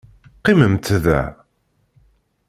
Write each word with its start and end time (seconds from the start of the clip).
Qqimemt 0.37 0.85
da. 1.05 1.21